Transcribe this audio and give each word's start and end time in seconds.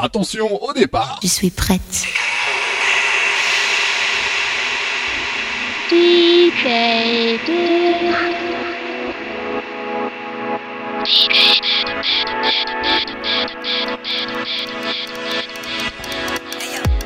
Attention 0.00 0.62
au 0.62 0.72
départ 0.72 1.18
Je 1.22 1.28
suis 1.28 1.50
prête. 1.50 1.80
DJ 5.90 6.64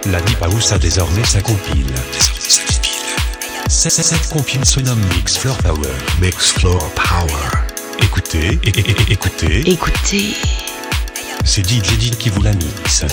La 0.06 0.20
Deep 0.20 0.42
House 0.42 0.72
a 0.72 0.78
désormais 0.78 1.24
sa 1.24 1.40
compile. 1.40 1.86
Cette, 3.68 4.28
compile 4.28 4.64
se 4.66 4.80
nomme 4.80 5.00
Mix 5.16 5.38
Floor 5.38 5.56
Power. 5.58 5.88
Mix 6.20 6.52
Floor 6.52 6.90
Power. 6.94 7.62
Écoutez, 8.00 8.58
écoutez, 9.08 9.70
Écoutez. 9.70 10.34
C'est 11.44 11.68
DJ 11.68 11.98
Did 11.98 12.16
qui 12.16 12.28
vous 12.28 12.42
la 12.42 12.52
mixe. 12.52 13.04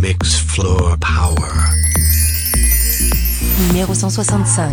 Mix 0.00 0.36
Floor 0.36 0.96
Power. 1.00 1.36
Numéro 3.68 3.94
165. 3.94 4.72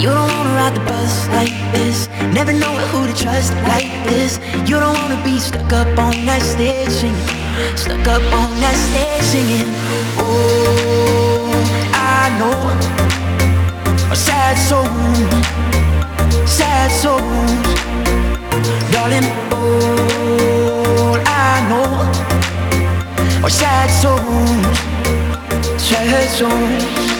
You 0.00 0.08
don't 0.08 0.32
wanna 0.32 0.54
ride 0.54 0.74
the 0.74 0.80
bus 0.80 1.28
like 1.28 1.52
this. 1.72 2.08
Never 2.32 2.54
know 2.54 2.74
who 2.88 3.06
to 3.06 3.12
trust 3.22 3.52
like 3.68 3.92
this. 4.08 4.40
You 4.66 4.80
don't 4.80 4.96
wanna 4.96 5.22
be 5.22 5.38
stuck 5.38 5.70
up 5.74 5.88
on 5.98 6.24
that 6.24 6.40
stage 6.40 6.88
singing. 6.88 7.28
Stuck 7.76 8.08
up 8.08 8.22
on 8.32 8.48
that 8.64 8.76
stage 8.88 9.26
singing. 9.32 9.68
Oh, 10.16 11.52
I 11.92 12.32
know. 12.40 12.56
A 14.10 14.16
sad 14.16 14.56
soul. 14.68 14.88
Sad 16.46 16.90
souls 16.90 17.20
Darling, 18.90 19.28
all 19.52 21.20
I 21.26 21.60
know. 21.68 23.44
Are 23.44 23.50
sad 23.50 23.88
souls 24.00 24.78
Sad 25.78 26.28
souls 26.30 27.19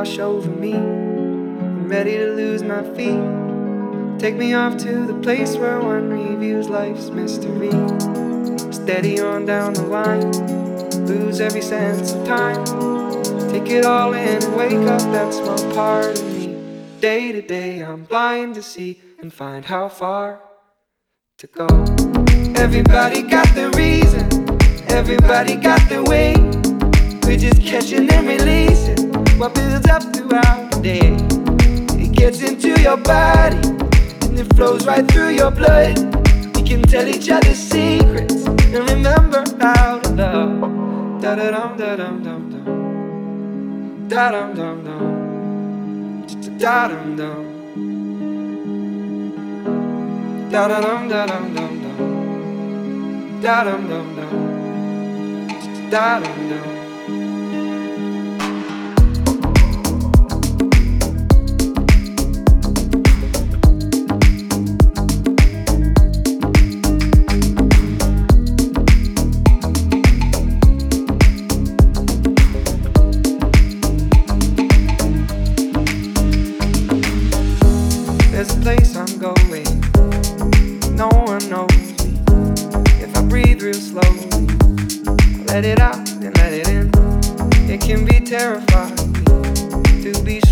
wash 0.00 0.18
over 0.18 0.48
me. 0.48 0.72
I'm 0.72 1.86
ready 1.86 2.16
to 2.16 2.32
lose 2.32 2.62
my 2.62 2.82
feet. 2.94 3.20
Take 4.18 4.34
me 4.34 4.54
off 4.54 4.78
to 4.78 5.06
the 5.06 5.12
place 5.22 5.56
where 5.56 5.78
one 5.78 6.08
reviews 6.08 6.70
life's 6.70 7.10
mystery. 7.10 7.68
Steady 8.72 9.20
on 9.20 9.44
down 9.44 9.74
the 9.74 9.82
line, 9.82 10.32
lose 11.06 11.38
every 11.42 11.60
sense 11.60 12.14
of 12.14 12.26
time. 12.26 12.64
Take 13.50 13.68
it 13.68 13.84
all 13.84 14.14
in 14.14 14.42
and 14.42 14.56
wake 14.56 14.88
up 14.88 15.02
that 15.12 15.34
small 15.34 15.62
part 15.74 16.18
of 16.18 16.26
me. 16.34 16.46
Day 17.02 17.32
to 17.32 17.42
day, 17.42 17.80
I'm 17.80 18.04
blind 18.04 18.54
to 18.54 18.62
see 18.62 19.02
and 19.20 19.30
find 19.30 19.66
how 19.66 19.90
far 19.90 20.40
to 21.36 21.46
go. 21.46 21.68
Everybody 22.56 23.20
got 23.20 23.54
their 23.54 23.70
reason, 23.72 24.24
everybody 24.88 25.56
got 25.56 25.86
their 25.90 26.04
way. 26.04 26.32
We're 27.24 27.36
just 27.36 27.60
catching 27.60 28.10
and 28.10 28.26
releasing 28.26 28.69
what 29.40 29.54
builds 29.54 29.88
up 29.88 30.02
throughout 30.14 30.70
the 30.70 30.80
day. 30.82 31.16
It 31.98 32.12
gets 32.12 32.42
into 32.42 32.78
your 32.82 32.98
body 32.98 33.56
and 34.26 34.38
it 34.38 34.54
flows 34.54 34.86
right 34.86 35.06
through 35.10 35.30
your 35.30 35.50
blood. 35.50 35.98
We 36.54 36.62
can 36.62 36.82
tell 36.82 37.08
each 37.08 37.30
other 37.30 37.54
secrets 37.54 38.44
and 38.44 38.90
remember 38.90 39.42
how 39.58 40.00
to 40.00 40.10
love. 40.10 41.22
Da 41.22 41.34
da 41.36 41.50
dum 41.52 41.76
da 41.78 41.96
dum 41.96 42.22
dum 42.22 42.50
dum. 42.50 44.08
Da 44.08 44.30
dum 44.30 44.54
dum 44.54 44.84
dum. 44.84 45.02
Da 46.58 46.88
dum 46.88 47.16
dum. 47.16 47.44
Da 50.50 50.68
da 50.68 50.80
dum 50.82 51.08
da 51.08 51.26
dum 51.26 51.54
dum 51.54 51.72
dum. 51.82 53.40
Da 53.40 53.64
dum 53.64 53.88
dum 53.88 54.06
dum. 54.16 54.34
Da 55.90 56.20
dum 56.20 56.48
dum. 56.50 56.79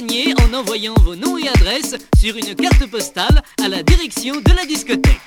en 0.00 0.54
envoyant 0.54 0.94
vos 1.02 1.16
noms 1.16 1.36
et 1.38 1.48
adresses 1.48 1.96
sur 2.20 2.36
une 2.36 2.54
carte 2.54 2.86
postale 2.86 3.42
à 3.60 3.68
la 3.68 3.82
direction 3.82 4.34
de 4.36 4.52
la 4.54 4.64
discothèque. 4.64 5.20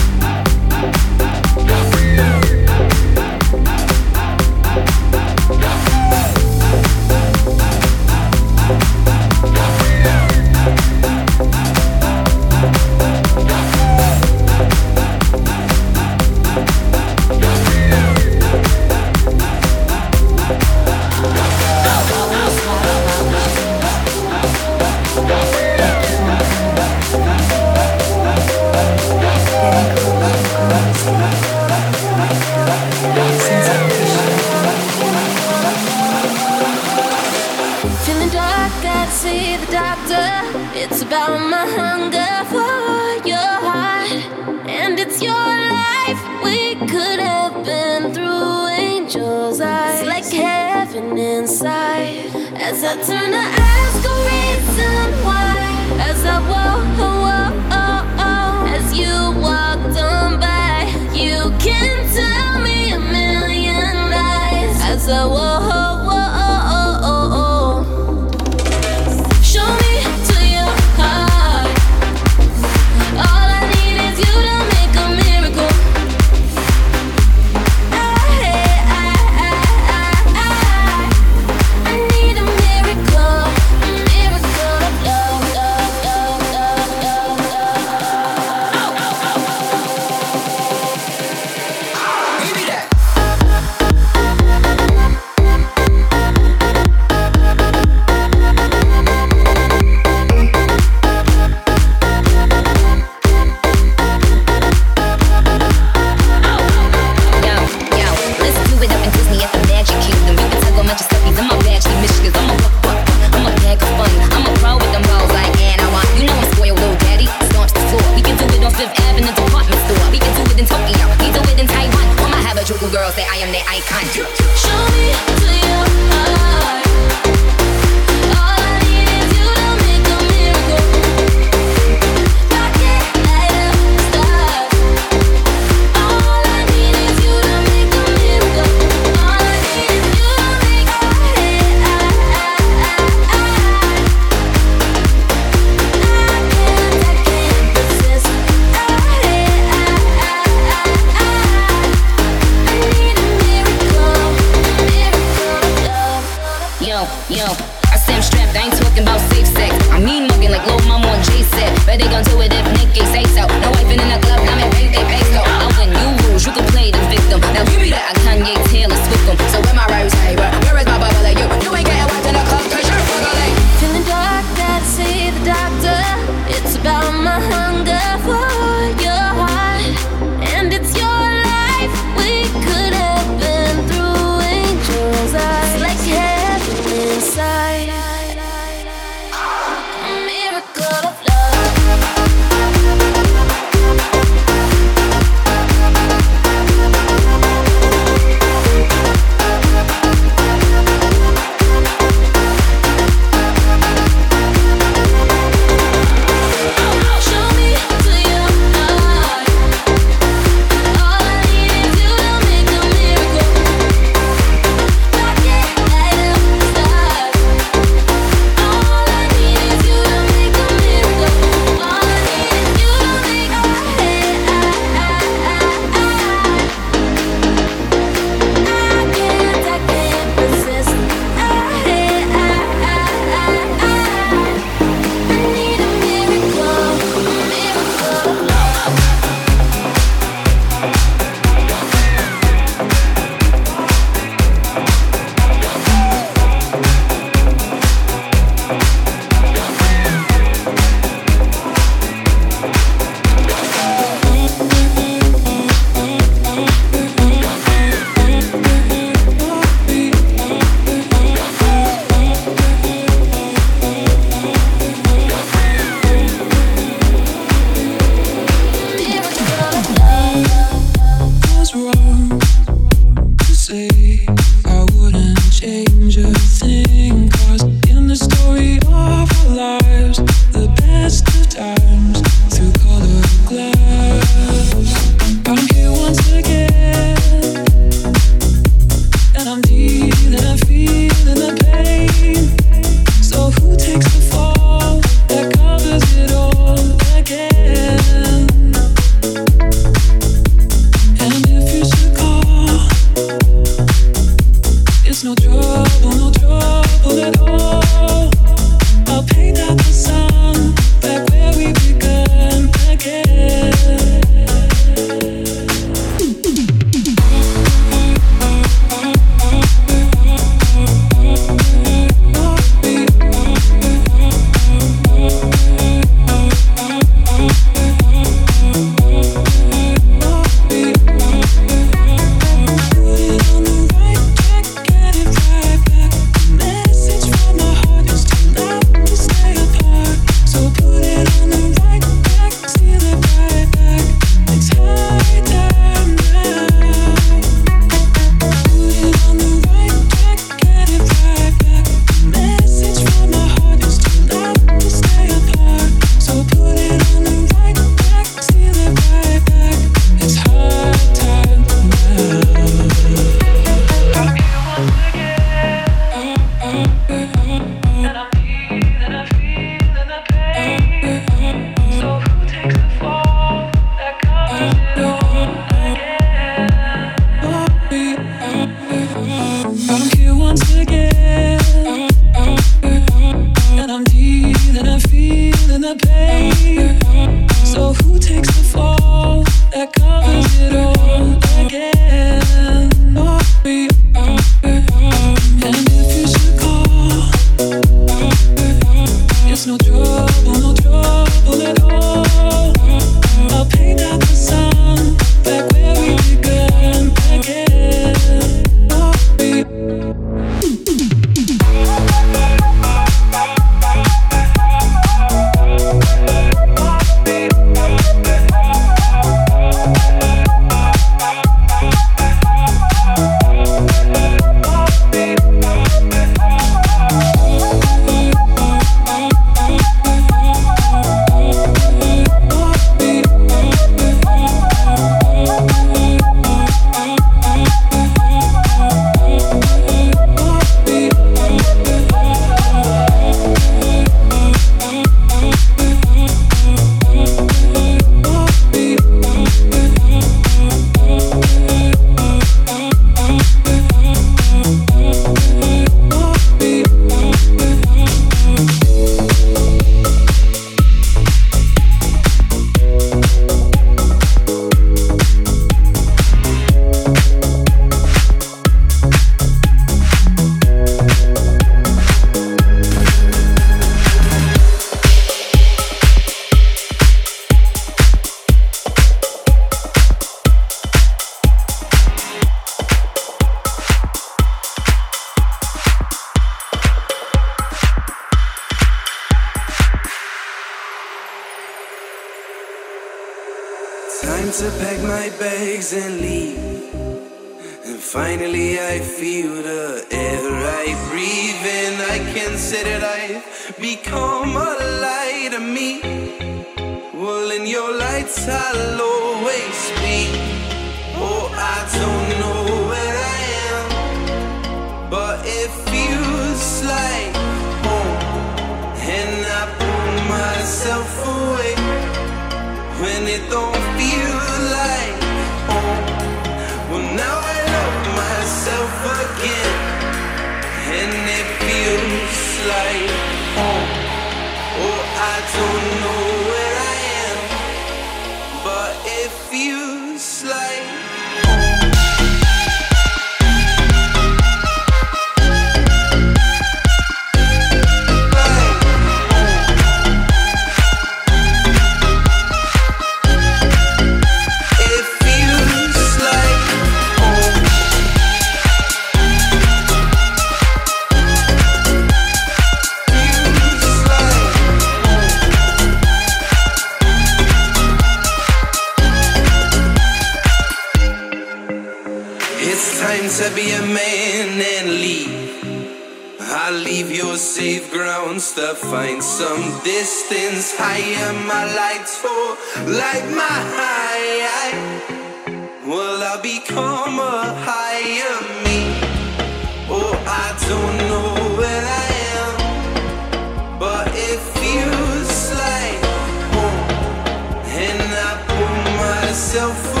seu 599.51 599.73
futuro. 599.73 600.00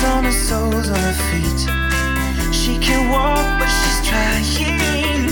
Got 0.00 0.16
on 0.16 0.24
her 0.24 0.32
soles, 0.32 0.88
on 0.88 0.98
her 0.98 1.18
feet. 1.30 1.60
She 2.54 2.78
can 2.78 3.10
walk, 3.10 3.46
but 3.58 3.68
she's 3.68 4.08
trying. 4.08 5.30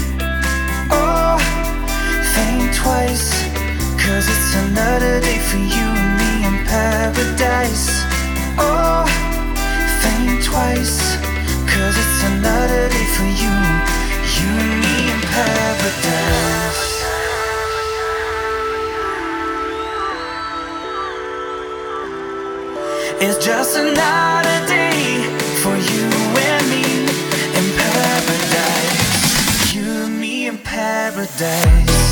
Oh, 0.91 1.39
think 2.35 2.75
twice, 2.75 3.31
cause 3.99 4.27
it's 4.29 4.55
another 4.67 5.21
day 5.21 5.39
for 5.39 5.59
you 5.59 5.87
and 6.03 6.13
me 6.21 6.33
in 6.49 6.57
paradise. 6.67 7.89
Oh, 8.59 9.05
think 10.03 10.45
twice, 10.45 11.17
cause 11.73 11.95
it's 12.03 12.23
another 12.33 12.89
day 12.89 13.07
for 13.17 13.29
you, 13.43 13.55
you 14.37 14.49
and 14.65 14.75
me 14.83 15.13
in 15.13 15.21
paradise. 15.35 16.94
It's 23.27 23.43
just 23.43 23.75
another 23.79 24.67
day 24.67 25.25
for 25.63 25.75
you 25.75 26.05
and 26.51 26.69
me 26.69 26.85
in 27.59 27.67
paradise. 27.79 29.75
You 29.75 30.05
and 30.05 30.21
me 30.21 30.47
in 30.47 30.59
paradise. 30.59 32.04